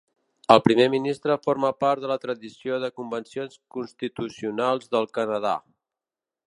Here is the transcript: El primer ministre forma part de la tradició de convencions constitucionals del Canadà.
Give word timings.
El 0.53 0.61
primer 0.67 0.85
ministre 0.93 1.35
forma 1.43 1.69
part 1.83 2.01
de 2.05 2.09
la 2.13 2.17
tradició 2.25 2.81
de 2.85 2.91
convencions 3.01 3.61
constitucionals 3.77 4.93
del 4.97 5.11
Canadà. 5.19 5.55